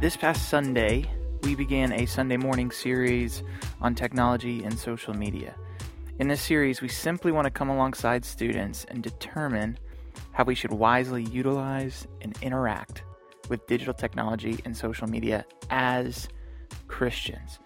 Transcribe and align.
This 0.00 0.16
past 0.16 0.48
Sunday, 0.48 1.08
we 1.44 1.54
began 1.54 1.92
a 1.92 2.06
Sunday 2.06 2.36
morning 2.36 2.72
series 2.72 3.44
on 3.80 3.94
technology 3.94 4.64
and 4.64 4.76
social 4.76 5.14
media. 5.14 5.54
In 6.18 6.26
this 6.26 6.42
series, 6.42 6.82
we 6.82 6.88
simply 6.88 7.30
want 7.30 7.44
to 7.44 7.52
come 7.52 7.68
alongside 7.68 8.24
students 8.24 8.84
and 8.88 9.00
determine 9.00 9.78
how 10.32 10.42
we 10.42 10.56
should 10.56 10.72
wisely 10.72 11.22
utilize 11.22 12.08
and 12.20 12.36
interact 12.42 13.04
with 13.48 13.64
digital 13.68 13.94
technology 13.94 14.58
and 14.64 14.76
social 14.76 15.06
media 15.06 15.44
as 15.70 16.28
Christians. 16.88 17.60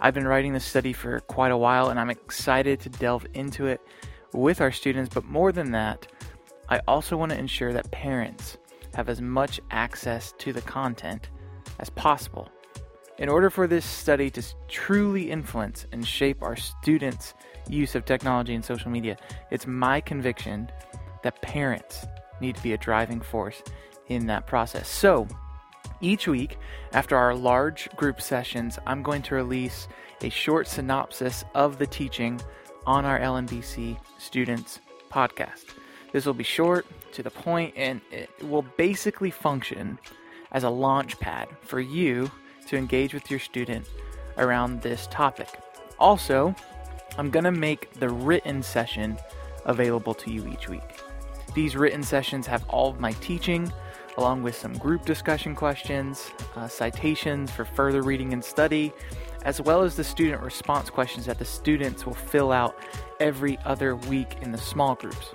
I've 0.00 0.14
been 0.14 0.28
writing 0.28 0.52
this 0.52 0.64
study 0.64 0.92
for 0.92 1.18
quite 1.20 1.50
a 1.50 1.56
while 1.56 1.88
and 1.88 1.98
I'm 1.98 2.10
excited 2.10 2.78
to 2.80 2.88
delve 2.88 3.26
into 3.34 3.66
it 3.66 3.80
with 4.32 4.60
our 4.60 4.70
students, 4.70 5.12
but 5.12 5.24
more 5.24 5.50
than 5.50 5.72
that, 5.72 6.06
I 6.68 6.80
also 6.86 7.16
want 7.16 7.32
to 7.32 7.38
ensure 7.38 7.72
that 7.72 7.90
parents 7.90 8.58
have 8.94 9.08
as 9.08 9.20
much 9.20 9.60
access 9.70 10.32
to 10.38 10.52
the 10.52 10.60
content 10.62 11.30
as 11.80 11.90
possible. 11.90 12.48
In 13.18 13.28
order 13.28 13.50
for 13.50 13.66
this 13.66 13.84
study 13.84 14.30
to 14.30 14.42
truly 14.68 15.30
influence 15.30 15.86
and 15.90 16.06
shape 16.06 16.42
our 16.42 16.54
students' 16.54 17.34
use 17.68 17.96
of 17.96 18.04
technology 18.04 18.54
and 18.54 18.64
social 18.64 18.92
media, 18.92 19.16
it's 19.50 19.66
my 19.66 20.00
conviction 20.00 20.70
that 21.24 21.42
parents 21.42 22.06
need 22.40 22.54
to 22.54 22.62
be 22.62 22.74
a 22.74 22.78
driving 22.78 23.20
force 23.20 23.62
in 24.06 24.26
that 24.26 24.46
process. 24.46 24.88
So, 24.88 25.26
each 26.00 26.28
week, 26.28 26.58
after 26.92 27.16
our 27.16 27.34
large 27.34 27.88
group 27.96 28.20
sessions, 28.20 28.78
I'm 28.86 29.02
going 29.02 29.22
to 29.22 29.34
release 29.34 29.88
a 30.22 30.28
short 30.28 30.66
synopsis 30.66 31.44
of 31.54 31.78
the 31.78 31.86
teaching 31.86 32.40
on 32.86 33.04
our 33.04 33.18
LNBC 33.18 33.98
Students 34.18 34.80
podcast. 35.10 35.64
This 36.12 36.24
will 36.24 36.34
be 36.34 36.44
short, 36.44 36.86
to 37.12 37.22
the 37.22 37.30
point, 37.30 37.74
and 37.76 38.00
it 38.10 38.30
will 38.42 38.62
basically 38.76 39.30
function 39.30 39.98
as 40.52 40.64
a 40.64 40.70
launch 40.70 41.18
pad 41.18 41.48
for 41.62 41.80
you 41.80 42.30
to 42.66 42.76
engage 42.76 43.14
with 43.14 43.30
your 43.30 43.40
student 43.40 43.86
around 44.36 44.82
this 44.82 45.06
topic. 45.08 45.48
Also, 45.98 46.54
I'm 47.16 47.30
going 47.30 47.44
to 47.44 47.52
make 47.52 47.92
the 47.94 48.08
written 48.08 48.62
session 48.62 49.18
available 49.64 50.14
to 50.14 50.30
you 50.30 50.46
each 50.48 50.68
week. 50.68 51.02
These 51.54 51.76
written 51.76 52.02
sessions 52.02 52.46
have 52.46 52.64
all 52.68 52.90
of 52.90 53.00
my 53.00 53.12
teaching, 53.14 53.72
along 54.18 54.42
with 54.42 54.56
some 54.56 54.74
group 54.74 55.04
discussion 55.04 55.54
questions, 55.54 56.32
uh, 56.56 56.66
citations 56.66 57.50
for 57.50 57.64
further 57.64 58.02
reading 58.02 58.32
and 58.32 58.44
study, 58.44 58.92
as 59.44 59.60
well 59.60 59.82
as 59.82 59.96
the 59.96 60.04
student 60.04 60.42
response 60.42 60.90
questions 60.90 61.24
that 61.26 61.38
the 61.38 61.44
students 61.44 62.04
will 62.04 62.14
fill 62.14 62.50
out 62.50 62.76
every 63.20 63.56
other 63.64 63.94
week 63.94 64.36
in 64.42 64.50
the 64.50 64.58
small 64.58 64.96
groups. 64.96 65.34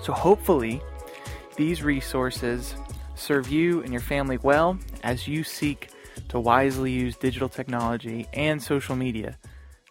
So, 0.00 0.12
hopefully, 0.12 0.80
these 1.56 1.82
resources 1.82 2.76
serve 3.16 3.50
you 3.50 3.82
and 3.82 3.92
your 3.92 4.00
family 4.00 4.38
well 4.38 4.78
as 5.02 5.26
you 5.26 5.42
seek 5.42 5.90
to 6.28 6.38
wisely 6.38 6.92
use 6.92 7.16
digital 7.16 7.48
technology 7.48 8.26
and 8.32 8.62
social 8.62 8.94
media 8.94 9.36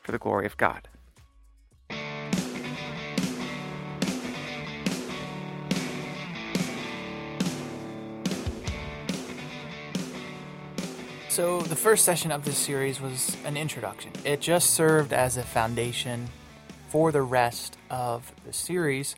for 0.01 0.13
the 0.13 0.17
glory 0.17 0.45
of 0.45 0.55
God. 0.57 0.87
So, 11.33 11.61
the 11.61 11.75
first 11.75 12.05
session 12.05 12.31
of 12.31 12.45
this 12.45 12.57
series 12.57 13.01
was 13.01 13.35
an 13.43 13.57
introduction. 13.57 14.11
It 14.23 14.39
just 14.39 14.69
served 14.69 15.13
as 15.13 15.35
a 15.35 15.41
foundation 15.41 16.29
for 16.89 17.11
the 17.11 17.23
rest 17.23 17.75
of 17.89 18.31
the 18.45 18.53
series 18.53 19.15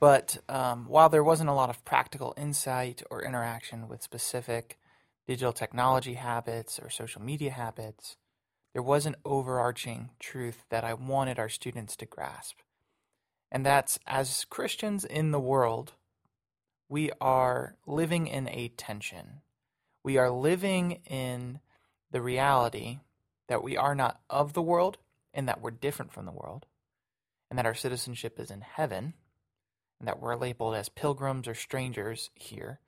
but 0.00 0.38
um, 0.48 0.86
while 0.88 1.08
there 1.08 1.24
wasn't 1.24 1.50
a 1.50 1.54
lot 1.54 1.70
of 1.70 1.84
practical 1.84 2.34
insight 2.36 3.02
or 3.10 3.24
interaction 3.24 3.88
with 3.88 4.02
specific 4.02 4.78
digital 5.26 5.52
technology 5.52 6.14
habits 6.14 6.78
or 6.78 6.88
social 6.88 7.20
media 7.20 7.50
habits, 7.50 8.16
there 8.72 8.82
was 8.82 9.06
an 9.06 9.16
overarching 9.24 10.10
truth 10.20 10.64
that 10.70 10.84
I 10.84 10.94
wanted 10.94 11.38
our 11.38 11.48
students 11.48 11.96
to 11.96 12.06
grasp. 12.06 12.58
And 13.50 13.66
that's 13.66 13.98
as 14.06 14.44
Christians 14.44 15.04
in 15.04 15.32
the 15.32 15.40
world, 15.40 15.94
we 16.88 17.10
are 17.20 17.76
living 17.86 18.26
in 18.26 18.48
a 18.48 18.68
tension. 18.68 19.40
We 20.02 20.16
are 20.16 20.30
living 20.30 21.00
in 21.06 21.60
the 22.10 22.22
reality 22.22 22.98
that 23.48 23.62
we 23.62 23.76
are 23.76 23.94
not 23.94 24.20
of 24.30 24.52
the 24.52 24.62
world 24.62 24.98
and 25.34 25.48
that 25.48 25.60
we're 25.60 25.70
different 25.70 26.12
from 26.12 26.26
the 26.26 26.32
world, 26.32 26.66
and 27.50 27.58
that 27.58 27.66
our 27.66 27.74
citizenship 27.74 28.38
is 28.40 28.50
in 28.50 28.60
heaven 28.60 29.14
and 29.98 30.08
that 30.08 30.20
we're 30.20 30.36
labeled 30.36 30.74
as 30.74 30.88
pilgrims 30.88 31.48
or 31.48 31.54
strangers 31.54 32.30
here. 32.34 32.80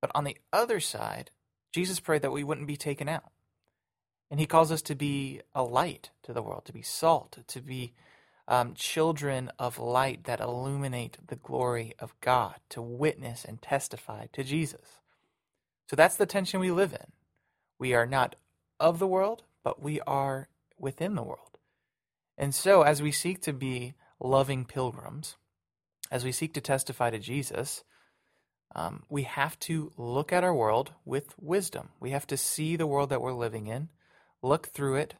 But 0.00 0.10
on 0.14 0.24
the 0.24 0.36
other 0.52 0.80
side, 0.80 1.30
Jesus 1.72 2.00
prayed 2.00 2.22
that 2.22 2.32
we 2.32 2.44
wouldn't 2.44 2.66
be 2.66 2.76
taken 2.76 3.08
out. 3.08 3.30
And 4.30 4.40
he 4.40 4.46
calls 4.46 4.72
us 4.72 4.82
to 4.82 4.94
be 4.94 5.40
a 5.54 5.62
light 5.62 6.10
to 6.24 6.32
the 6.32 6.42
world, 6.42 6.64
to 6.66 6.72
be 6.72 6.82
salt, 6.82 7.38
to 7.46 7.60
be 7.60 7.92
um, 8.48 8.74
children 8.74 9.50
of 9.58 9.78
light 9.78 10.24
that 10.24 10.40
illuminate 10.40 11.18
the 11.26 11.36
glory 11.36 11.94
of 11.98 12.18
God, 12.20 12.56
to 12.70 12.82
witness 12.82 13.44
and 13.44 13.62
testify 13.62 14.26
to 14.32 14.42
Jesus. 14.42 15.00
So 15.88 15.96
that's 15.96 16.16
the 16.16 16.26
tension 16.26 16.60
we 16.60 16.70
live 16.70 16.92
in. 16.92 17.12
We 17.78 17.94
are 17.94 18.06
not 18.06 18.36
of 18.80 18.98
the 18.98 19.06
world, 19.06 19.44
but 19.62 19.82
we 19.82 20.00
are 20.02 20.48
within 20.78 21.14
the 21.14 21.22
world. 21.22 21.58
And 22.36 22.54
so, 22.54 22.82
as 22.82 23.00
we 23.00 23.12
seek 23.12 23.40
to 23.42 23.52
be 23.52 23.94
loving 24.18 24.64
pilgrims, 24.64 25.36
as 26.10 26.24
we 26.24 26.32
seek 26.32 26.52
to 26.54 26.60
testify 26.60 27.10
to 27.10 27.18
Jesus, 27.18 27.84
um, 28.74 29.04
we 29.08 29.22
have 29.22 29.58
to 29.60 29.92
look 29.96 30.32
at 30.32 30.42
our 30.42 30.54
world 30.54 30.92
with 31.04 31.34
wisdom. 31.38 31.90
We 32.00 32.10
have 32.10 32.26
to 32.28 32.36
see 32.36 32.74
the 32.74 32.86
world 32.86 33.10
that 33.10 33.20
we're 33.20 33.32
living 33.32 33.68
in, 33.68 33.88
look 34.42 34.66
through 34.66 34.96
it 34.96 35.14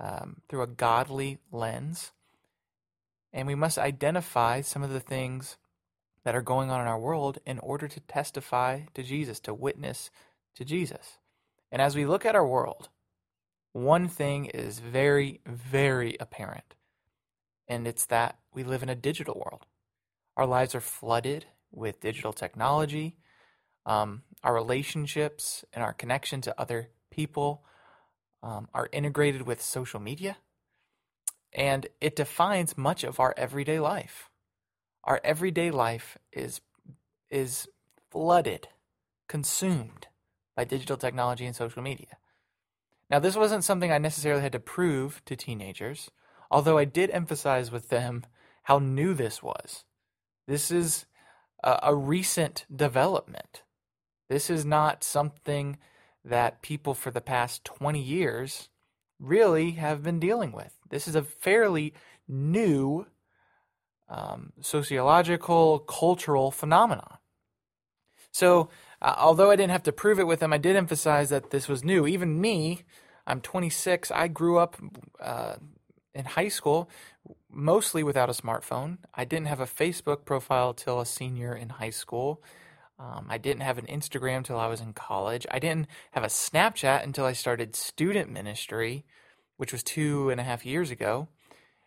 um, 0.00 0.40
through 0.48 0.62
a 0.62 0.66
godly 0.66 1.38
lens, 1.52 2.12
and 3.32 3.46
we 3.46 3.54
must 3.54 3.78
identify 3.78 4.60
some 4.60 4.82
of 4.82 4.90
the 4.90 5.00
things 5.00 5.56
that 6.24 6.34
are 6.34 6.42
going 6.42 6.70
on 6.70 6.80
in 6.80 6.86
our 6.86 6.98
world 6.98 7.38
in 7.46 7.58
order 7.60 7.88
to 7.88 8.00
testify 8.00 8.82
to 8.94 9.02
Jesus, 9.02 9.40
to 9.40 9.54
witness 9.54 10.10
to 10.54 10.64
Jesus. 10.64 11.18
And 11.72 11.80
as 11.80 11.96
we 11.96 12.06
look 12.06 12.26
at 12.26 12.34
our 12.34 12.46
world, 12.46 12.88
one 13.72 14.08
thing 14.08 14.46
is 14.46 14.80
very, 14.80 15.40
very 15.46 16.16
apparent, 16.18 16.74
and 17.68 17.86
it's 17.86 18.06
that 18.06 18.38
we 18.52 18.64
live 18.64 18.82
in 18.82 18.88
a 18.88 18.96
digital 18.96 19.34
world. 19.34 19.66
Our 20.36 20.46
lives 20.46 20.74
are 20.74 20.80
flooded 20.80 21.46
with 21.70 22.00
digital 22.00 22.32
technology. 22.32 23.16
Um, 23.86 24.22
our 24.42 24.54
relationships 24.54 25.64
and 25.72 25.84
our 25.84 25.92
connection 25.92 26.40
to 26.42 26.60
other 26.60 26.88
people 27.10 27.64
um, 28.42 28.68
are 28.74 28.88
integrated 28.92 29.42
with 29.42 29.62
social 29.62 30.00
media. 30.00 30.38
And 31.52 31.88
it 32.00 32.16
defines 32.16 32.78
much 32.78 33.04
of 33.04 33.20
our 33.20 33.34
everyday 33.36 33.80
life. 33.80 34.29
Our 35.04 35.20
everyday 35.24 35.70
life 35.70 36.18
is, 36.32 36.60
is 37.30 37.68
flooded, 38.10 38.68
consumed 39.28 40.08
by 40.56 40.64
digital 40.64 40.96
technology 40.96 41.46
and 41.46 41.56
social 41.56 41.82
media. 41.82 42.18
Now, 43.10 43.18
this 43.18 43.36
wasn't 43.36 43.64
something 43.64 43.90
I 43.90 43.98
necessarily 43.98 44.42
had 44.42 44.52
to 44.52 44.60
prove 44.60 45.22
to 45.24 45.34
teenagers, 45.34 46.10
although 46.50 46.78
I 46.78 46.84
did 46.84 47.10
emphasize 47.10 47.70
with 47.70 47.88
them 47.88 48.24
how 48.64 48.78
new 48.78 49.14
this 49.14 49.42
was. 49.42 49.84
This 50.46 50.70
is 50.70 51.06
a, 51.64 51.78
a 51.84 51.94
recent 51.94 52.66
development. 52.74 53.62
This 54.28 54.48
is 54.50 54.64
not 54.64 55.02
something 55.02 55.78
that 56.24 56.62
people 56.62 56.94
for 56.94 57.10
the 57.10 57.20
past 57.20 57.64
20 57.64 58.00
years 58.00 58.68
really 59.18 59.72
have 59.72 60.02
been 60.02 60.20
dealing 60.20 60.52
with. 60.52 60.78
This 60.88 61.08
is 61.08 61.14
a 61.14 61.22
fairly 61.22 61.94
new 62.28 63.06
um, 64.10 64.52
sociological, 64.60 65.78
cultural 65.78 66.50
phenomenon. 66.50 67.16
So, 68.32 68.68
uh, 69.00 69.14
although 69.16 69.50
I 69.50 69.56
didn't 69.56 69.72
have 69.72 69.84
to 69.84 69.92
prove 69.92 70.18
it 70.20 70.26
with 70.26 70.40
them, 70.40 70.52
I 70.52 70.58
did 70.58 70.76
emphasize 70.76 71.30
that 71.30 71.50
this 71.50 71.68
was 71.68 71.82
new. 71.82 72.06
Even 72.06 72.40
me, 72.40 72.82
I'm 73.26 73.40
26. 73.40 74.10
I 74.10 74.28
grew 74.28 74.58
up 74.58 74.76
uh, 75.20 75.54
in 76.14 76.24
high 76.24 76.48
school 76.48 76.90
mostly 77.50 78.02
without 78.02 78.28
a 78.28 78.32
smartphone. 78.32 78.98
I 79.14 79.24
didn't 79.24 79.46
have 79.46 79.60
a 79.60 79.66
Facebook 79.66 80.24
profile 80.24 80.74
till 80.74 81.00
a 81.00 81.06
senior 81.06 81.54
in 81.54 81.68
high 81.68 81.90
school. 81.90 82.42
Um, 82.98 83.26
I 83.28 83.38
didn't 83.38 83.62
have 83.62 83.78
an 83.78 83.86
Instagram 83.86 84.44
till 84.44 84.58
I 84.58 84.66
was 84.66 84.80
in 84.80 84.92
college. 84.92 85.46
I 85.50 85.58
didn't 85.58 85.86
have 86.12 86.22
a 86.22 86.28
Snapchat 86.28 87.02
until 87.02 87.24
I 87.24 87.32
started 87.32 87.74
student 87.74 88.30
ministry, 88.30 89.04
which 89.56 89.72
was 89.72 89.82
two 89.82 90.30
and 90.30 90.40
a 90.40 90.44
half 90.44 90.66
years 90.66 90.90
ago. 90.90 91.28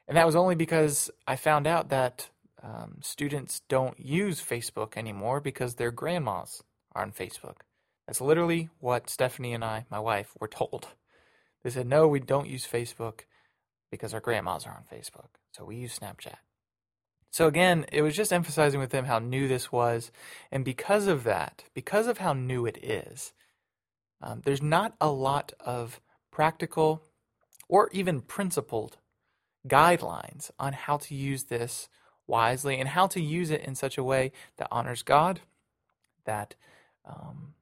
And 0.07 0.17
that 0.17 0.25
was 0.25 0.35
only 0.35 0.55
because 0.55 1.09
I 1.27 1.35
found 1.35 1.65
out 1.67 1.89
that 1.89 2.29
um, 2.61 2.97
students 3.01 3.61
don't 3.67 3.99
use 3.99 4.41
Facebook 4.41 4.97
anymore 4.97 5.39
because 5.39 5.75
their 5.75 5.91
grandmas 5.91 6.63
are 6.93 7.03
on 7.03 7.11
Facebook. 7.11 7.57
That's 8.07 8.21
literally 8.21 8.69
what 8.79 9.09
Stephanie 9.09 9.53
and 9.53 9.63
I, 9.63 9.85
my 9.89 9.99
wife, 9.99 10.31
were 10.39 10.47
told. 10.47 10.87
They 11.63 11.69
said, 11.69 11.87
no, 11.87 12.07
we 12.07 12.19
don't 12.19 12.49
use 12.49 12.67
Facebook 12.67 13.21
because 13.91 14.13
our 14.13 14.19
grandmas 14.19 14.65
are 14.65 14.73
on 14.73 14.83
Facebook. 14.91 15.29
So 15.51 15.63
we 15.65 15.77
use 15.77 15.97
Snapchat. 15.97 16.35
So 17.31 17.47
again, 17.47 17.85
it 17.91 18.01
was 18.01 18.15
just 18.15 18.33
emphasizing 18.33 18.79
with 18.79 18.91
them 18.91 19.05
how 19.05 19.19
new 19.19 19.47
this 19.47 19.71
was. 19.71 20.11
And 20.51 20.63
because 20.63 21.07
of 21.07 21.23
that, 21.23 21.63
because 21.73 22.07
of 22.07 22.19
how 22.19 22.33
new 22.33 22.65
it 22.65 22.77
is, 22.83 23.33
um, 24.21 24.41
there's 24.45 24.61
not 24.61 24.95
a 25.01 25.09
lot 25.09 25.53
of 25.59 25.99
practical 26.31 27.03
or 27.67 27.89
even 27.91 28.21
principled 28.21 28.97
guidelines 29.67 30.51
on 30.59 30.73
how 30.73 30.97
to 30.97 31.15
use 31.15 31.45
this 31.45 31.89
wisely 32.27 32.79
and 32.79 32.89
how 32.89 33.07
to 33.07 33.21
use 33.21 33.49
it 33.49 33.61
in 33.61 33.75
such 33.75 33.97
a 33.97 34.03
way 34.03 34.31
that 34.57 34.67
honors 34.71 35.03
God, 35.03 35.41
that 36.25 36.55
um, 37.05 37.53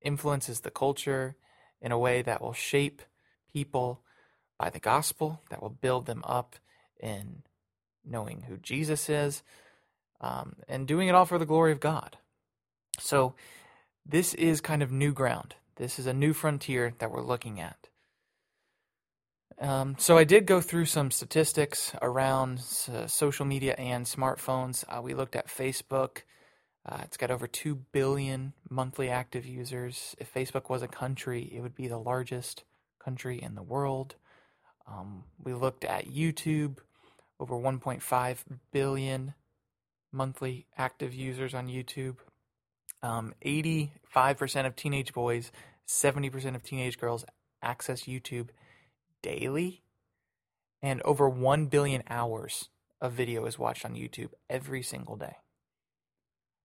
influences 0.00 0.60
the 0.60 0.70
culture 0.70 1.36
in 1.80 1.92
a 1.92 1.98
way 1.98 2.22
that 2.22 2.40
will 2.40 2.52
shape 2.52 3.02
people 3.52 4.00
by 4.58 4.70
the 4.70 4.80
gospel, 4.80 5.42
that 5.50 5.62
will 5.62 5.70
build 5.70 6.06
them 6.06 6.22
up 6.24 6.56
in 6.98 7.42
knowing 8.04 8.42
who 8.42 8.56
Jesus 8.56 9.08
is, 9.08 9.42
um, 10.20 10.56
and 10.68 10.86
doing 10.86 11.08
it 11.08 11.14
all 11.14 11.26
for 11.26 11.38
the 11.38 11.46
glory 11.46 11.72
of 11.72 11.80
God. 11.80 12.16
So, 12.98 13.34
this 14.08 14.34
is 14.34 14.60
kind 14.60 14.82
of 14.82 14.92
new 14.92 15.12
ground. 15.12 15.56
This 15.76 15.98
is 15.98 16.06
a 16.06 16.14
new 16.14 16.32
frontier 16.32 16.94
that 16.98 17.10
we're 17.10 17.24
looking 17.24 17.60
at. 17.60 17.88
Um, 19.58 19.96
so, 19.98 20.18
I 20.18 20.24
did 20.24 20.44
go 20.44 20.60
through 20.60 20.84
some 20.84 21.10
statistics 21.10 21.92
around 22.02 22.60
uh, 22.92 23.06
social 23.06 23.46
media 23.46 23.74
and 23.78 24.04
smartphones. 24.04 24.84
Uh, 24.88 25.00
we 25.00 25.14
looked 25.14 25.34
at 25.34 25.48
Facebook. 25.48 26.22
Uh, 26.84 26.98
it's 27.02 27.16
got 27.16 27.30
over 27.30 27.46
2 27.46 27.74
billion 27.90 28.52
monthly 28.68 29.08
active 29.08 29.46
users. 29.46 30.14
If 30.18 30.32
Facebook 30.32 30.68
was 30.68 30.82
a 30.82 30.88
country, 30.88 31.50
it 31.52 31.60
would 31.60 31.74
be 31.74 31.88
the 31.88 31.98
largest 31.98 32.64
country 33.02 33.42
in 33.42 33.54
the 33.54 33.62
world. 33.62 34.14
Um, 34.86 35.24
we 35.42 35.52
looked 35.52 35.84
at 35.84 36.06
YouTube, 36.06 36.78
over 37.40 37.54
1.5 37.56 38.38
billion 38.70 39.34
monthly 40.12 40.66
active 40.78 41.12
users 41.12 41.54
on 41.54 41.66
YouTube. 41.66 42.16
Um, 43.02 43.34
85% 43.44 43.90
of 44.66 44.76
teenage 44.76 45.12
boys, 45.12 45.50
70% 45.88 46.54
of 46.54 46.62
teenage 46.62 46.98
girls 46.98 47.24
access 47.62 48.02
YouTube 48.02 48.48
daily, 49.22 49.82
and 50.82 51.02
over 51.02 51.28
1 51.28 51.66
billion 51.66 52.02
hours 52.08 52.68
of 53.00 53.12
video 53.12 53.44
is 53.46 53.58
watched 53.58 53.84
on 53.84 53.94
YouTube 53.94 54.30
every 54.48 54.82
single 54.82 55.16
day. 55.16 55.36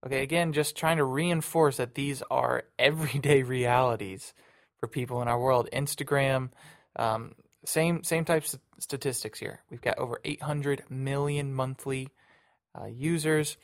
Okay, 0.06 0.24
again, 0.24 0.52
just 0.52 0.76
trying 0.76 0.98
to 0.98 1.04
reinforce 1.04 1.78
that 1.78 1.96
these 1.96 2.24
are 2.32 2.64
everyday 2.80 3.44
realities 3.44 4.34
for 4.80 4.88
people 4.88 5.22
in 5.22 5.28
our 5.28 5.40
world. 5.40 5.70
Instagram, 5.72 6.50
um, 6.96 7.34
same 7.66 8.04
same 8.04 8.26
types 8.26 8.56
of 8.56 8.60
statistics 8.80 9.40
here. 9.40 9.62
We've 9.70 9.82
got 9.82 10.00
over 10.00 10.20
800 10.26 10.84
million 10.90 11.54
monthly 11.54 12.10
uh, 12.80 12.88
users. 12.88 13.58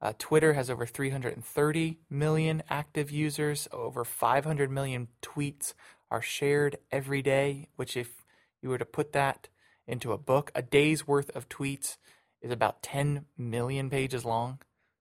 Uh, 0.00 0.12
Twitter 0.18 0.52
has 0.52 0.70
over 0.70 0.86
330 0.86 1.98
million 2.10 2.62
active 2.68 3.10
users. 3.10 3.66
Over 3.72 4.04
500 4.04 4.70
million 4.70 5.08
tweets 5.22 5.72
are 6.10 6.22
shared 6.22 6.76
every 6.92 7.22
day. 7.22 7.68
Which, 7.76 7.96
if 7.96 8.17
you 8.62 8.68
were 8.68 8.78
to 8.78 8.84
put 8.84 9.12
that 9.12 9.48
into 9.86 10.12
a 10.12 10.18
book, 10.18 10.50
a 10.54 10.62
day's 10.62 11.06
worth 11.06 11.34
of 11.34 11.48
tweets 11.48 11.96
is 12.40 12.50
about 12.50 12.82
10 12.82 13.24
million 13.36 13.90
pages 13.90 14.24
long. 14.24 14.58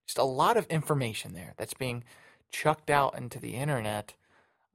Just 0.08 0.18
a 0.18 0.24
lot 0.24 0.58
of 0.58 0.66
information 0.68 1.34
there 1.34 1.54
that's 1.58 1.74
being 1.74 2.04
chucked 2.50 2.90
out 2.90 3.18
into 3.18 3.40
the 3.40 3.56
internet. 3.56 4.14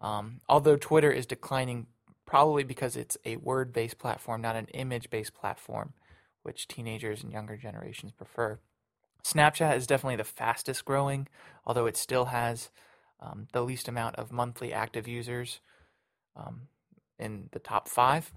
Um, 0.01 0.41
although 0.49 0.77
Twitter 0.77 1.11
is 1.11 1.27
declining 1.27 1.87
probably 2.27 2.65
because 2.65 2.97
it's 2.97 3.17
a 3.25 3.37
word 3.37 3.73
based 3.73 3.99
platform, 3.99 4.43
not 4.43 4.57
an 4.57 4.67
image 4.69 5.11
based 5.11 5.35
platform, 5.35 5.95
which 6.43 6.69
teenagers 6.69 7.23
and 7.23 7.33
younger 7.33 7.57
generations 7.57 8.13
prefer. 8.13 8.59
Snapchat 9.25 9.77
is 9.77 9.87
definitely 9.87 10.17
the 10.17 10.25
fastest 10.25 10.85
growing, 10.85 11.29
although 11.65 11.87
it 11.87 11.97
still 11.97 12.27
has 12.27 12.71
um, 13.21 13.47
the 13.53 13.63
least 13.63 13.89
amount 13.89 14.17
of 14.17 14.33
monthly 14.33 14.73
active 14.73 15.07
users 15.07 15.61
um, 16.37 16.63
in 17.19 17.49
the 17.53 17.61
top 17.61 17.89
five. 17.89 18.33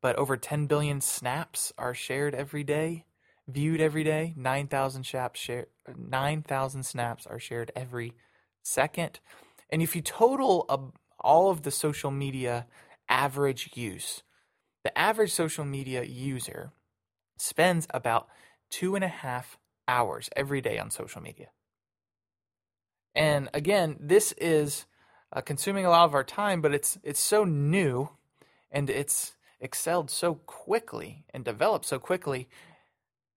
But 0.00 0.16
over 0.16 0.36
10 0.36 0.66
billion 0.66 1.00
snaps 1.00 1.72
are 1.76 1.94
shared 1.94 2.34
every 2.34 2.64
day, 2.64 3.04
viewed 3.46 3.80
every 3.80 4.04
day. 4.04 4.34
9,000 4.36 5.04
snaps, 5.04 5.40
share, 5.40 5.66
9, 5.96 6.44
snaps 6.82 7.26
are 7.26 7.38
shared 7.40 7.72
every 7.74 8.14
second. 8.62 9.20
And 9.70 9.82
if 9.82 9.96
you 9.96 10.02
total 10.02 10.94
all 11.20 11.50
of 11.50 11.62
the 11.62 11.70
social 11.70 12.10
media 12.10 12.66
average 13.08 13.70
use. 13.74 14.22
The 14.84 14.96
average 14.96 15.32
social 15.32 15.64
media 15.64 16.04
user 16.04 16.72
spends 17.38 17.86
about 17.90 18.28
two 18.70 18.94
and 18.94 19.04
a 19.04 19.08
half 19.08 19.58
hours 19.86 20.28
every 20.36 20.60
day 20.60 20.78
on 20.78 20.90
social 20.90 21.22
media. 21.22 21.48
And 23.14 23.48
again, 23.52 23.96
this 23.98 24.32
is 24.32 24.86
uh, 25.32 25.40
consuming 25.40 25.84
a 25.84 25.90
lot 25.90 26.04
of 26.04 26.14
our 26.14 26.24
time, 26.24 26.60
but 26.60 26.74
it's 26.74 26.98
it's 27.02 27.20
so 27.20 27.44
new, 27.44 28.10
and 28.70 28.88
it's 28.88 29.34
excelled 29.60 30.10
so 30.10 30.34
quickly 30.34 31.24
and 31.32 31.44
developed 31.44 31.84
so 31.84 31.98
quickly. 31.98 32.48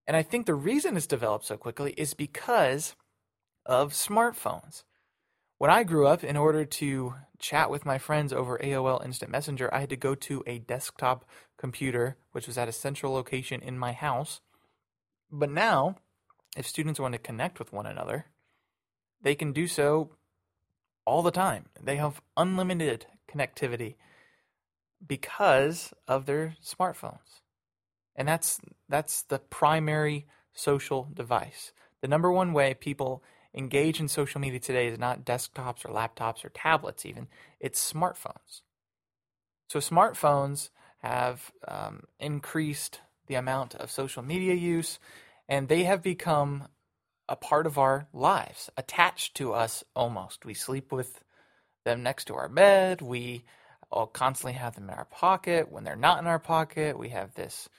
And 0.07 0.15
I 0.17 0.23
think 0.23 0.45
the 0.45 0.55
reason 0.55 0.97
it's 0.97 1.07
developed 1.07 1.45
so 1.45 1.57
quickly 1.57 1.93
is 1.97 2.13
because 2.13 2.95
of 3.65 3.93
smartphones. 3.93 4.83
When 5.57 5.69
I 5.69 5.83
grew 5.83 6.07
up, 6.07 6.23
in 6.23 6.37
order 6.37 6.65
to 6.65 7.13
chat 7.37 7.69
with 7.69 7.85
my 7.85 7.99
friends 7.99 8.33
over 8.33 8.57
AOL 8.57 9.05
Instant 9.05 9.31
Messenger, 9.31 9.71
I 9.73 9.81
had 9.81 9.89
to 9.89 9.95
go 9.95 10.15
to 10.15 10.43
a 10.47 10.57
desktop 10.57 11.23
computer, 11.57 12.17
which 12.31 12.47
was 12.47 12.57
at 12.57 12.67
a 12.67 12.71
central 12.71 13.13
location 13.13 13.61
in 13.61 13.77
my 13.77 13.91
house. 13.91 14.41
But 15.31 15.51
now, 15.51 15.97
if 16.57 16.67
students 16.67 16.99
want 16.99 17.13
to 17.13 17.19
connect 17.19 17.59
with 17.59 17.71
one 17.71 17.85
another, 17.85 18.25
they 19.21 19.35
can 19.35 19.53
do 19.53 19.67
so 19.67 20.15
all 21.05 21.21
the 21.21 21.31
time. 21.31 21.65
They 21.81 21.97
have 21.97 22.21
unlimited 22.35 23.05
connectivity 23.29 23.95
because 25.05 25.93
of 26.07 26.25
their 26.25 26.55
smartphones. 26.63 27.41
And 28.15 28.27
that's 28.27 28.59
that's 28.89 29.23
the 29.23 29.39
primary 29.39 30.27
social 30.53 31.07
device. 31.13 31.71
The 32.01 32.07
number 32.07 32.31
one 32.31 32.53
way 32.53 32.73
people 32.73 33.23
engage 33.53 33.99
in 33.99 34.07
social 34.07 34.41
media 34.41 34.59
today 34.59 34.87
is 34.87 34.99
not 34.99 35.25
desktops 35.25 35.85
or 35.85 35.89
laptops 35.89 36.43
or 36.45 36.49
tablets, 36.49 37.05
even, 37.05 37.27
it's 37.59 37.93
smartphones. 37.93 38.61
So, 39.69 39.79
smartphones 39.79 40.69
have 40.99 41.51
um, 41.67 42.03
increased 42.19 42.99
the 43.27 43.35
amount 43.35 43.75
of 43.75 43.91
social 43.91 44.21
media 44.23 44.53
use, 44.53 44.99
and 45.47 45.67
they 45.67 45.83
have 45.83 46.01
become 46.01 46.67
a 47.29 47.35
part 47.35 47.65
of 47.65 47.77
our 47.77 48.07
lives, 48.13 48.69
attached 48.75 49.35
to 49.35 49.53
us 49.53 49.83
almost. 49.95 50.45
We 50.45 50.53
sleep 50.53 50.91
with 50.91 51.23
them 51.85 52.03
next 52.03 52.25
to 52.25 52.35
our 52.35 52.49
bed. 52.49 53.01
We 53.01 53.45
all 53.91 54.07
constantly 54.07 54.53
have 54.53 54.75
them 54.75 54.89
in 54.89 54.95
our 54.95 55.05
pocket. 55.05 55.71
When 55.71 55.83
they're 55.83 55.95
not 55.95 56.19
in 56.19 56.27
our 56.27 56.39
pocket, 56.39 56.97
we 56.97 57.09
have 57.09 57.33
this 57.33 57.69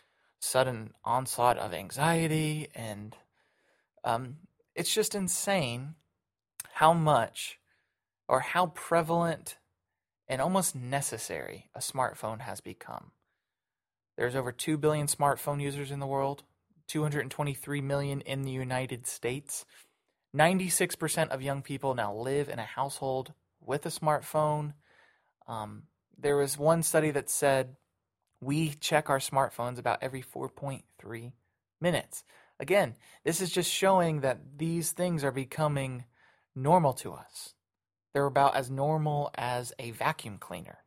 sudden 0.40 0.92
onslaught 1.04 1.58
of 1.58 1.72
anxiety 1.72 2.68
and 2.74 3.16
um, 4.04 4.36
it's 4.74 4.92
just 4.92 5.14
insane 5.14 5.94
how 6.74 6.92
much 6.92 7.58
or 8.28 8.40
how 8.40 8.66
prevalent 8.66 9.58
and 10.28 10.40
almost 10.40 10.74
necessary 10.74 11.68
a 11.74 11.78
smartphone 11.80 12.40
has 12.40 12.60
become. 12.60 13.12
There's 14.16 14.36
over 14.36 14.52
2 14.52 14.76
billion 14.78 15.06
smartphone 15.06 15.60
users 15.60 15.90
in 15.90 16.00
the 16.00 16.06
world, 16.06 16.44
223 16.88 17.80
million 17.80 18.20
in 18.22 18.42
the 18.42 18.50
United 18.50 19.06
States. 19.06 19.64
96% 20.36 21.28
of 21.28 21.42
young 21.42 21.62
people 21.62 21.94
now 21.94 22.14
live 22.14 22.48
in 22.48 22.58
a 22.58 22.64
household 22.64 23.32
with 23.60 23.84
a 23.86 23.90
smartphone. 23.90 24.74
Um, 25.46 25.84
there 26.18 26.36
was 26.36 26.58
one 26.58 26.82
study 26.82 27.10
that 27.10 27.30
said 27.30 27.76
we 28.40 28.70
check 28.70 29.08
our 29.08 29.18
smartphones 29.18 29.78
about 29.78 30.02
every 30.02 30.22
4.3 30.22 31.32
minutes. 31.80 32.24
Again, 32.58 32.96
this 33.24 33.40
is 33.40 33.50
just 33.50 33.70
showing 33.70 34.20
that 34.20 34.40
these 34.56 34.92
things 34.92 35.24
are 35.24 35.32
becoming 35.32 36.04
normal 36.54 36.92
to 36.94 37.12
us. 37.12 37.54
They're 38.12 38.26
about 38.26 38.56
as 38.56 38.70
normal 38.70 39.30
as 39.36 39.72
a 39.78 39.92
vacuum 39.92 40.38
cleaner. 40.38 40.78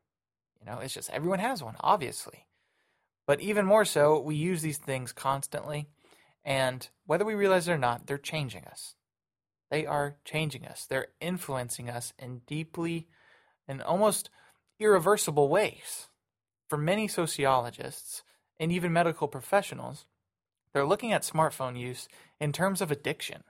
You 0.59 0.65
know, 0.65 0.79
it's 0.79 0.93
just 0.93 1.09
everyone 1.09 1.39
has 1.39 1.63
one, 1.63 1.75
obviously. 1.79 2.45
But 3.27 3.41
even 3.41 3.65
more 3.65 3.85
so, 3.85 4.19
we 4.19 4.35
use 4.35 4.61
these 4.61 4.77
things 4.77 5.11
constantly, 5.11 5.87
and 6.43 6.87
whether 7.05 7.25
we 7.25 7.33
realize 7.33 7.67
it 7.67 7.73
or 7.73 7.77
not, 7.77 8.05
they're 8.05 8.17
changing 8.17 8.65
us. 8.65 8.95
They 9.71 9.85
are 9.85 10.17
changing 10.23 10.65
us. 10.65 10.85
They're 10.87 11.07
influencing 11.19 11.89
us 11.89 12.13
in 12.19 12.41
deeply 12.45 13.07
and 13.67 13.81
almost 13.81 14.29
irreversible 14.79 15.49
ways. 15.49 16.07
For 16.69 16.77
many 16.77 17.07
sociologists 17.07 18.23
and 18.59 18.71
even 18.71 18.91
medical 18.91 19.27
professionals, 19.27 20.05
they're 20.73 20.85
looking 20.85 21.13
at 21.13 21.21
smartphone 21.21 21.79
use 21.79 22.07
in 22.39 22.51
terms 22.51 22.81
of 22.81 22.91
addiction. 22.91 23.43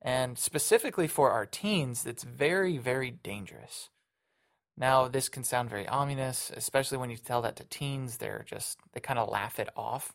And 0.00 0.38
specifically 0.38 1.06
for 1.06 1.30
our 1.30 1.44
teens, 1.44 2.06
it's 2.06 2.22
very, 2.22 2.78
very 2.78 3.10
dangerous. 3.10 3.90
Now, 4.76 5.08
this 5.08 5.28
can 5.28 5.44
sound 5.44 5.68
very 5.68 5.86
ominous, 5.86 6.50
especially 6.56 6.96
when 6.96 7.10
you 7.10 7.18
tell 7.18 7.42
that 7.42 7.56
to 7.56 7.64
teens. 7.64 8.16
They're 8.16 8.46
just, 8.48 8.78
they 8.94 9.00
kind 9.00 9.18
of 9.18 9.28
laugh 9.28 9.58
it 9.58 9.68
off. 9.76 10.14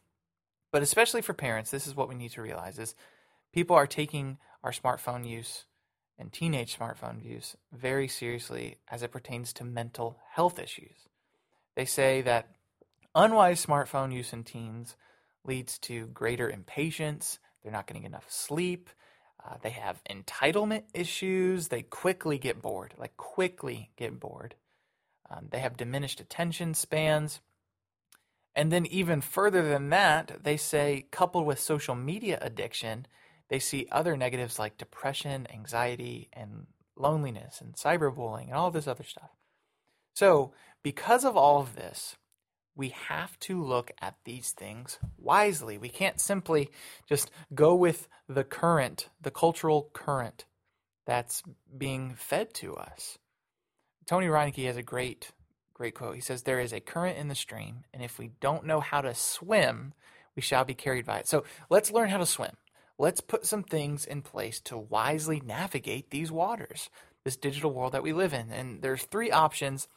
But 0.71 0.81
especially 0.81 1.21
for 1.21 1.33
parents, 1.33 1.69
this 1.69 1.85
is 1.85 1.95
what 1.95 2.09
we 2.09 2.15
need 2.15 2.31
to 2.31 2.41
realize 2.41 2.79
is 2.79 2.95
people 3.53 3.75
are 3.75 3.85
taking 3.85 4.39
our 4.63 4.71
smartphone 4.71 5.27
use 5.27 5.65
and 6.17 6.31
teenage 6.31 6.77
smartphone 6.77 7.23
use 7.23 7.55
very 7.71 8.07
seriously 8.07 8.77
as 8.89 9.03
it 9.03 9.11
pertains 9.11 9.53
to 9.53 9.63
mental 9.63 10.17
health 10.31 10.59
issues. 10.59 11.07
They 11.75 11.85
say 11.85 12.21
that 12.21 12.55
unwise 13.13 13.65
smartphone 13.65 14.13
use 14.13 14.33
in 14.33 14.43
teens 14.43 14.95
leads 15.43 15.77
to 15.79 16.07
greater 16.07 16.49
impatience, 16.49 17.39
they're 17.63 17.71
not 17.71 17.87
getting 17.87 18.03
enough 18.03 18.25
sleep, 18.29 18.89
uh, 19.45 19.57
they 19.61 19.71
have 19.71 20.03
entitlement 20.09 20.83
issues, 20.93 21.67
they 21.67 21.83
quickly 21.83 22.37
get 22.37 22.61
bored, 22.61 22.93
like 22.97 23.15
quickly 23.17 23.91
get 23.95 24.19
bored. 24.19 24.55
Um, 25.29 25.47
they 25.51 25.59
have 25.59 25.77
diminished 25.77 26.19
attention 26.19 26.73
spans. 26.73 27.41
And 28.55 28.71
then, 28.71 28.85
even 28.85 29.21
further 29.21 29.67
than 29.67 29.89
that, 29.89 30.43
they 30.43 30.55
say, 30.55 31.07
coupled 31.11 31.45
with 31.45 31.59
social 31.59 31.93
media 31.93 32.39
addiction, 32.41 33.05
they 33.49 33.59
see 33.59 33.87
other 33.91 34.17
negatives 34.17 34.59
like 34.59 34.77
depression, 34.77 35.47
anxiety, 35.51 36.29
and 36.33 36.67
loneliness, 36.97 37.61
and 37.61 37.75
cyberbullying, 37.75 38.45
and 38.45 38.53
all 38.53 38.71
this 38.71 38.87
other 38.87 39.03
stuff. 39.03 39.29
So, 40.13 40.53
because 40.81 41.25
of 41.25 41.35
all 41.35 41.59
of 41.59 41.75
this, 41.75 42.15
we 42.75 42.89
have 42.89 43.39
to 43.39 43.63
look 43.63 43.91
at 44.01 44.15
these 44.25 44.51
things 44.51 44.99
wisely. 45.17 45.77
We 45.77 45.89
can't 45.89 46.19
simply 46.19 46.69
just 47.07 47.31
go 47.53 47.75
with 47.75 48.07
the 48.27 48.43
current, 48.43 49.09
the 49.21 49.31
cultural 49.31 49.89
current 49.93 50.45
that's 51.05 51.43
being 51.77 52.15
fed 52.15 52.53
to 52.55 52.75
us. 52.75 53.17
Tony 54.05 54.27
Reinke 54.27 54.65
has 54.65 54.77
a 54.77 54.83
great, 54.83 55.31
great 55.73 55.95
quote. 55.95 56.15
He 56.15 56.21
says, 56.21 56.43
There 56.43 56.59
is 56.59 56.73
a 56.73 56.79
current 56.79 57.17
in 57.17 57.27
the 57.27 57.35
stream, 57.35 57.85
and 57.93 58.03
if 58.03 58.19
we 58.19 58.31
don't 58.39 58.65
know 58.65 58.79
how 58.79 59.01
to 59.01 59.13
swim, 59.13 59.93
we 60.35 60.41
shall 60.41 60.65
be 60.65 60.73
carried 60.73 61.05
by 61.05 61.19
it. 61.19 61.27
So 61.27 61.43
let's 61.69 61.91
learn 61.91 62.09
how 62.09 62.17
to 62.17 62.25
swim. 62.25 62.55
Let's 62.97 63.21
put 63.21 63.45
some 63.45 63.63
things 63.63 64.05
in 64.05 64.21
place 64.21 64.59
to 64.61 64.77
wisely 64.77 65.41
navigate 65.45 66.11
these 66.11 66.31
waters, 66.31 66.89
this 67.23 67.35
digital 67.35 67.71
world 67.71 67.93
that 67.93 68.03
we 68.03 68.13
live 68.13 68.33
in. 68.33 68.51
And 68.51 68.81
there's 68.81 69.03
three 69.03 69.31
options 69.31 69.87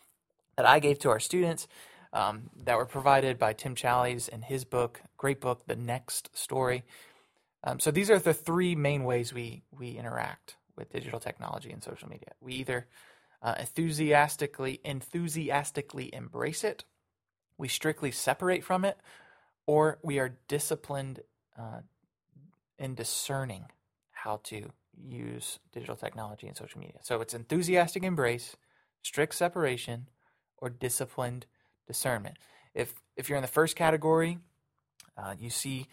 that 0.57 0.67
I 0.67 0.81
gave 0.81 0.99
to 1.01 1.11
our 1.11 1.21
students 1.21 1.69
um, 2.13 2.51
that 2.65 2.77
were 2.77 2.87
provided 2.87 3.39
by 3.39 3.53
Tim 3.53 3.75
Challies 3.75 4.29
in 4.29 4.43
his 4.43 4.65
book, 4.65 5.01
great 5.17 5.41
book, 5.41 5.67
The 5.67 5.77
Next 5.77 6.31
Story. 6.37 6.85
Um, 7.65 7.79
so 7.79 7.91
these 7.91 8.11
are 8.11 8.19
the 8.19 8.35
three 8.35 8.75
main 8.75 9.05
ways 9.05 9.33
we 9.33 9.63
we 9.71 9.91
interact 9.91 10.57
with 10.77 10.93
digital 10.93 11.21
technology 11.21 11.71
and 11.71 11.83
social 11.83 12.09
media. 12.09 12.31
We 12.41 12.55
either 12.55 12.87
uh, 13.43 13.55
enthusiastically 13.59 14.81
enthusiastically 14.85 16.13
embrace 16.15 16.65
it, 16.65 16.85
we 17.57 17.69
strictly 17.69 18.11
separate 18.11 18.65
from 18.65 18.85
it, 18.85 18.97
or 19.67 19.99
we 20.03 20.19
are 20.19 20.39
disciplined 20.49 21.21
uh, 21.59 21.81
in 22.79 22.95
discerning 22.95 23.67
how 24.11 24.41
to 24.45 24.71
use 24.97 25.59
digital 25.73 25.97
technology 25.97 26.47
and 26.47 26.57
social 26.57 26.81
media. 26.81 26.99
So 27.03 27.21
it's 27.21 27.35
enthusiastic 27.35 28.03
embrace, 28.03 28.57
strict 29.03 29.35
separation, 29.35 30.09
or 30.57 30.71
disciplined 30.71 31.47
discernment. 31.87 32.37
If 32.75 32.95
if 33.17 33.29
you're 33.29 33.39
in 33.39 33.43
the 33.43 33.49
first 33.49 33.77
category, 33.77 34.39
uh, 35.17 35.35
you 35.39 35.51
see 35.51 35.87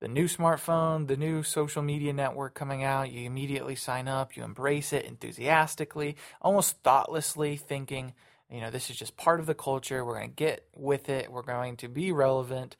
the 0.00 0.08
new 0.08 0.24
smartphone, 0.24 1.06
the 1.06 1.16
new 1.16 1.44
social 1.44 1.82
media 1.82 2.12
network 2.12 2.54
coming 2.54 2.82
out, 2.82 3.12
you 3.12 3.24
immediately 3.24 3.76
sign 3.76 4.08
up, 4.08 4.36
you 4.36 4.42
embrace 4.42 4.92
it 4.92 5.04
enthusiastically, 5.04 6.16
almost 6.40 6.82
thoughtlessly 6.82 7.56
thinking, 7.56 8.12
you 8.50 8.60
know, 8.60 8.70
this 8.70 8.90
is 8.90 8.96
just 8.96 9.16
part 9.16 9.38
of 9.38 9.46
the 9.46 9.54
culture. 9.54 10.04
We're 10.04 10.16
going 10.16 10.30
to 10.30 10.34
get 10.34 10.66
with 10.74 11.08
it. 11.08 11.30
We're 11.30 11.42
going 11.42 11.76
to 11.78 11.88
be 11.88 12.10
relevant, 12.10 12.76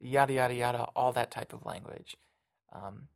yada, 0.00 0.32
yada, 0.32 0.54
yada, 0.54 0.82
all 0.96 1.12
that 1.12 1.30
type 1.30 1.52
of 1.52 1.64
language. 1.64 2.16
Um, 2.74 3.08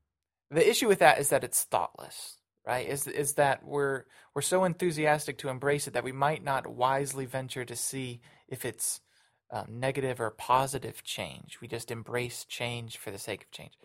the 0.50 0.68
issue 0.68 0.88
with 0.88 1.00
that 1.00 1.18
is 1.18 1.28
that 1.30 1.44
it's 1.44 1.64
thoughtless 1.64 2.38
right? 2.68 2.86
Is 2.86 3.06
is 3.06 3.32
that 3.34 3.64
we're 3.64 4.04
we're 4.34 4.42
so 4.42 4.64
enthusiastic 4.64 5.38
to 5.38 5.48
embrace 5.48 5.88
it 5.88 5.94
that 5.94 6.04
we 6.04 6.12
might 6.12 6.44
not 6.44 6.66
wisely 6.66 7.24
venture 7.24 7.64
to 7.64 7.74
see 7.74 8.20
if 8.46 8.66
it's 8.66 9.00
um, 9.50 9.80
negative 9.80 10.20
or 10.20 10.30
positive 10.30 11.02
change. 11.02 11.58
We 11.62 11.66
just 11.66 11.90
embrace 11.90 12.44
change 12.44 12.98
for 12.98 13.10
the 13.10 13.18
sake 13.18 13.44
of 13.44 13.50
change. 13.50 13.78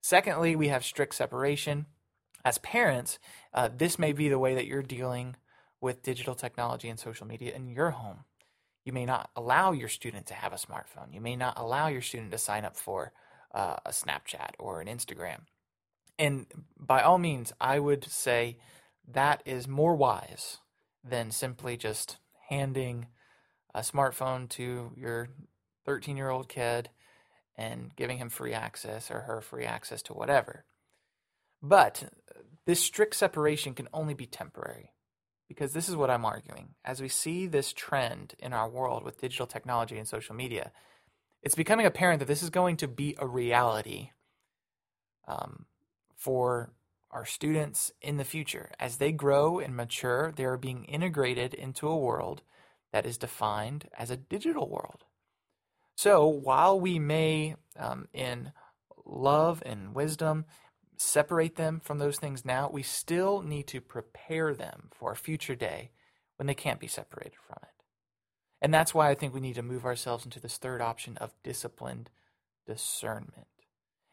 Secondly, 0.00 0.56
we 0.56 0.68
have 0.68 0.82
strict 0.82 1.14
separation. 1.14 1.86
As 2.44 2.58
parents, 2.58 3.18
uh, 3.52 3.68
this 3.76 3.98
may 3.98 4.12
be 4.12 4.28
the 4.28 4.38
way 4.38 4.54
that 4.54 4.66
you're 4.66 4.82
dealing 4.82 5.36
with 5.80 6.02
digital 6.02 6.34
technology 6.34 6.88
and 6.88 6.98
social 6.98 7.26
media 7.26 7.54
in 7.54 7.68
your 7.68 7.90
home. 7.90 8.24
You 8.84 8.92
may 8.92 9.04
not 9.04 9.30
allow 9.36 9.72
your 9.72 9.88
student 9.88 10.26
to 10.26 10.34
have 10.34 10.52
a 10.52 10.56
smartphone. 10.56 11.12
You 11.12 11.20
may 11.20 11.36
not 11.36 11.58
allow 11.58 11.86
your 11.86 12.00
student 12.00 12.32
to 12.32 12.38
sign 12.38 12.64
up 12.64 12.76
for 12.76 13.12
uh, 13.54 13.76
a 13.84 13.90
Snapchat 13.90 14.50
or 14.58 14.80
an 14.80 14.88
Instagram 14.88 15.40
and 16.18 16.46
by 16.78 17.02
all 17.02 17.18
means, 17.18 17.52
I 17.60 17.78
would 17.78 18.04
say 18.04 18.58
that 19.08 19.42
is 19.44 19.66
more 19.66 19.96
wise 19.96 20.58
than 21.02 21.30
simply 21.30 21.76
just 21.76 22.18
handing 22.48 23.06
a 23.74 23.80
smartphone 23.80 24.48
to 24.50 24.92
your 24.96 25.28
13 25.84 26.16
year 26.16 26.30
old 26.30 26.48
kid 26.48 26.90
and 27.56 27.94
giving 27.96 28.18
him 28.18 28.28
free 28.28 28.52
access 28.52 29.10
or 29.10 29.20
her 29.22 29.40
free 29.40 29.64
access 29.64 30.02
to 30.02 30.12
whatever. 30.12 30.64
But 31.62 32.12
this 32.66 32.80
strict 32.80 33.16
separation 33.16 33.74
can 33.74 33.88
only 33.92 34.14
be 34.14 34.26
temporary 34.26 34.92
because 35.48 35.72
this 35.72 35.88
is 35.88 35.96
what 35.96 36.10
I'm 36.10 36.24
arguing. 36.24 36.74
As 36.84 37.00
we 37.02 37.08
see 37.08 37.46
this 37.46 37.72
trend 37.72 38.34
in 38.38 38.52
our 38.52 38.68
world 38.68 39.02
with 39.02 39.20
digital 39.20 39.46
technology 39.46 39.98
and 39.98 40.06
social 40.06 40.34
media, 40.34 40.72
it's 41.42 41.54
becoming 41.54 41.86
apparent 41.86 42.20
that 42.20 42.28
this 42.28 42.42
is 42.42 42.50
going 42.50 42.76
to 42.78 42.88
be 42.88 43.16
a 43.18 43.26
reality 43.26 44.10
um, 45.26 45.66
for 46.14 46.72
our 47.10 47.24
students 47.24 47.92
in 48.00 48.16
the 48.16 48.24
future. 48.24 48.70
As 48.78 48.96
they 48.96 49.12
grow 49.12 49.58
and 49.58 49.76
mature, 49.76 50.32
they 50.34 50.44
are 50.44 50.56
being 50.56 50.84
integrated 50.84 51.52
into 51.52 51.88
a 51.88 51.96
world 51.96 52.42
that 52.92 53.06
is 53.06 53.18
defined 53.18 53.88
as 53.96 54.10
a 54.10 54.16
digital 54.16 54.68
world. 54.68 55.04
So 55.94 56.26
while 56.26 56.78
we 56.78 56.98
may, 56.98 57.56
um, 57.78 58.08
in 58.12 58.52
love 59.04 59.62
and 59.66 59.94
wisdom, 59.94 60.46
separate 60.96 61.56
them 61.56 61.80
from 61.80 61.98
those 61.98 62.18
things 62.18 62.44
now, 62.44 62.70
we 62.70 62.82
still 62.82 63.42
need 63.42 63.66
to 63.68 63.80
prepare 63.80 64.54
them 64.54 64.88
for 64.92 65.12
a 65.12 65.16
future 65.16 65.54
day 65.54 65.90
when 66.36 66.46
they 66.46 66.54
can't 66.54 66.80
be 66.80 66.86
separated 66.86 67.34
from 67.46 67.58
it. 67.62 67.81
And 68.62 68.72
that's 68.72 68.94
why 68.94 69.10
I 69.10 69.14
think 69.14 69.34
we 69.34 69.40
need 69.40 69.56
to 69.56 69.62
move 69.62 69.84
ourselves 69.84 70.24
into 70.24 70.38
this 70.38 70.56
third 70.56 70.80
option 70.80 71.16
of 71.16 71.34
disciplined 71.42 72.10
discernment. 72.64 73.48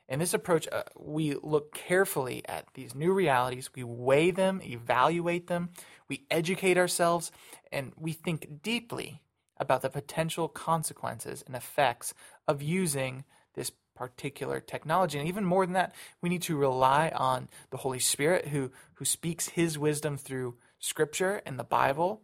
In 0.09 0.17
this 0.17 0.33
approach, 0.33 0.67
uh, 0.71 0.81
we 0.97 1.35
look 1.35 1.71
carefully 1.71 2.41
at 2.49 2.65
these 2.73 2.95
new 2.95 3.13
realities, 3.13 3.69
we 3.75 3.83
weigh 3.83 4.31
them, 4.31 4.59
evaluate 4.63 5.45
them, 5.45 5.69
we 6.07 6.25
educate 6.31 6.79
ourselves, 6.79 7.31
and 7.71 7.93
we 7.95 8.11
think 8.11 8.63
deeply 8.63 9.21
about 9.57 9.83
the 9.83 9.89
potential 9.89 10.47
consequences 10.47 11.43
and 11.45 11.55
effects 11.55 12.15
of 12.47 12.63
using 12.63 13.23
this 13.53 13.71
particular 13.95 14.59
technology. 14.59 15.19
And 15.19 15.27
even 15.27 15.45
more 15.45 15.63
than 15.63 15.73
that, 15.73 15.93
we 16.21 16.29
need 16.29 16.41
to 16.43 16.57
rely 16.57 17.11
on 17.13 17.49
the 17.69 17.77
Holy 17.77 17.99
Spirit 17.99 18.47
who, 18.47 18.71
who 18.95 19.05
speaks 19.05 19.49
his 19.49 19.77
wisdom 19.77 20.17
through 20.17 20.55
Scripture 20.79 21.43
and 21.45 21.59
the 21.59 21.63
Bible 21.63 22.23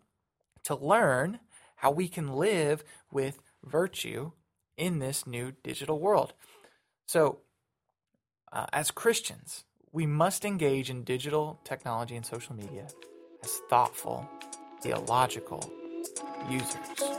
to 0.64 0.74
learn 0.74 1.40
how 1.76 1.92
we 1.92 2.08
can 2.08 2.34
live 2.34 2.84
with 3.12 3.40
virtue 3.64 4.32
in 4.78 5.00
this 5.00 5.26
new 5.26 5.54
digital 5.64 6.00
world. 6.00 6.34
So, 7.08 7.40
uh, 8.52 8.66
as 8.74 8.92
Christians, 8.92 9.66
we 9.92 10.06
must 10.06 10.46
engage 10.46 10.90
in 10.90 11.04
digital 11.04 11.60
technology 11.64 12.16
and 12.16 12.26
social 12.26 12.56
media 12.56 12.88
as 13.44 13.62
thoughtful, 13.70 14.28
theological 14.82 15.72
users. 16.50 17.15